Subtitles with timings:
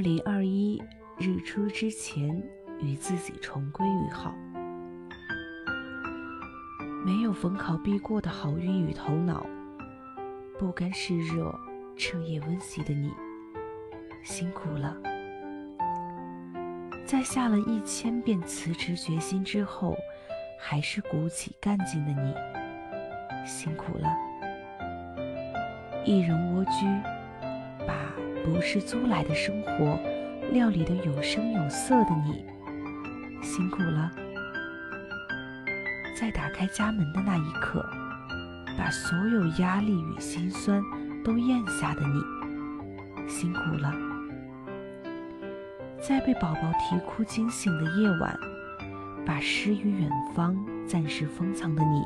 [0.00, 0.82] 二零二一
[1.18, 2.42] 日出之前，
[2.80, 4.34] 与自己重归于好。
[7.04, 9.44] 没有逢考必过的好运与头脑，
[10.58, 11.54] 不甘示弱、
[11.98, 13.12] 彻夜温习的你，
[14.24, 14.96] 辛苦了。
[17.04, 19.94] 在下了一千遍辞职决心之后，
[20.58, 22.34] 还是鼓起干劲的你，
[23.46, 24.08] 辛苦了。
[26.06, 26.86] 一人蜗居，
[28.44, 29.98] 不是租来的生活
[30.52, 32.44] 料理的有声有色的你，
[33.42, 34.10] 辛苦了。
[36.18, 37.84] 在打开家门的那一刻，
[38.76, 40.82] 把所有压力与心酸
[41.24, 43.92] 都咽下的你，辛苦了；
[46.00, 48.38] 在被宝宝啼哭惊醒的夜晚，
[49.24, 52.02] 把诗与远方暂时封藏的你，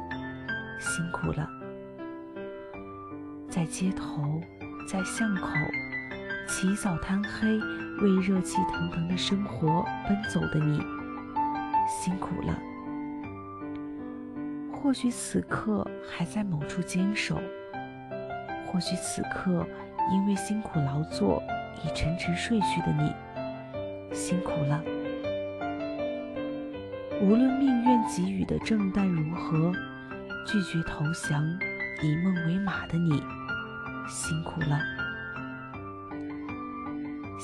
[0.79, 1.49] 辛苦了；
[3.49, 4.41] 在街头，
[4.87, 5.49] 在巷口，
[6.47, 7.59] 起早贪黑
[8.01, 10.79] 为热气腾腾的生活奔走的你，
[11.89, 12.59] 辛苦了。
[14.73, 17.41] 或许此刻还在某处坚守，
[18.67, 19.67] 或许此刻
[20.13, 21.43] 因为辛苦劳作
[21.83, 23.13] 已沉沉睡去的你，
[24.15, 24.83] 辛苦了。
[27.23, 29.73] 无论命运给予的正旦如何，
[30.47, 31.43] 拒绝投降，
[32.03, 33.23] 以梦为马的你，
[34.07, 34.79] 辛苦了，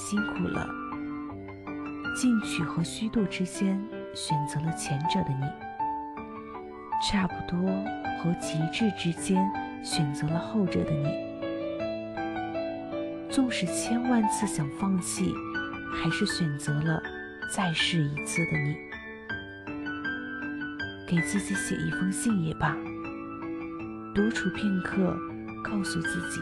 [0.01, 0.67] 辛苦了。
[2.17, 3.79] 进取和虚度之间，
[4.15, 5.45] 选择了前者的你。
[7.07, 7.61] 差不多
[8.19, 9.47] 和极致之间，
[9.85, 11.31] 选择了后者的你。
[13.29, 15.35] 纵使千万次想放弃，
[15.93, 17.03] 还是选择了
[17.55, 18.77] 再试一次的你。
[21.07, 22.75] 给自己写一封信也罢，
[24.15, 25.17] 独处片刻，
[25.63, 26.41] 告诉自己，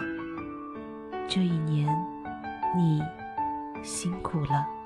[1.28, 1.88] 这一年
[2.76, 3.02] 你
[3.82, 4.77] 辛苦了。